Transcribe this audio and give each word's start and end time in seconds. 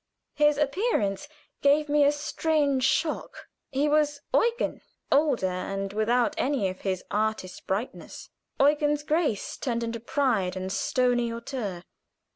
His 0.33 0.57
appearance 0.57 1.29
gave 1.61 1.87
me 1.87 2.03
a 2.03 2.11
strange 2.11 2.83
shock. 2.83 3.47
He 3.69 3.87
was 3.87 4.21
Eugen, 4.33 4.81
older 5.11 5.45
and 5.45 5.93
without 5.93 6.33
any 6.39 6.69
of 6.69 6.81
his 6.81 7.03
artist 7.11 7.67
brightness; 7.67 8.31
Eugen's 8.59 9.03
grace 9.03 9.57
turned 9.57 9.83
into 9.83 9.99
pride 9.99 10.55
and 10.55 10.71
stony 10.71 11.29
hauteur. 11.29 11.83